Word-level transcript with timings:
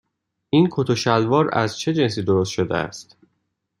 این 0.49 0.67
کت 0.71 0.89
و 0.89 0.95
شلوار 0.95 1.49
از 1.53 1.79
چه 1.79 1.93
جنسی 1.93 2.21
درست 2.23 2.51
شده 2.51 2.75
است؟ 2.77 3.17